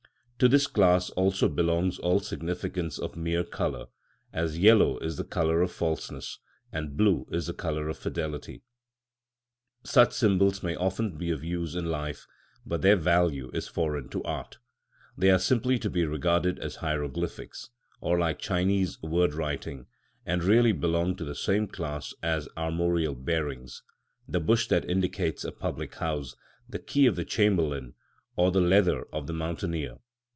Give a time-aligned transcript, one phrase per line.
[0.39, 3.89] To this class also belongs all significance of mere colour,
[4.33, 6.39] as yellow is the colour of falseness,
[6.71, 8.63] and blue is the colour of fidelity.
[9.83, 12.25] Such symbols may often be of use in life,
[12.65, 14.57] but their value is foreign to art.
[15.15, 19.85] They are simply to be regarded as hieroglyphics, or like Chinese word writing,
[20.25, 23.83] and really belong to the same class as armorial bearings,
[24.27, 26.35] the bush that indicates a public house,
[26.67, 27.93] the key of the chamberlain,
[28.35, 29.99] or the leather of the mountaineer.